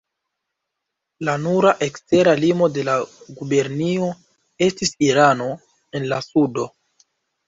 La 1.27 1.33
nura 1.41 1.73
ekstera 1.87 2.31
limo 2.43 2.69
de 2.77 2.85
la 2.87 2.95
gubernio 3.41 4.07
estis 4.69 4.95
Irano, 5.09 5.51
en 6.01 6.09
la 6.15 6.19
sudo. 6.29 6.67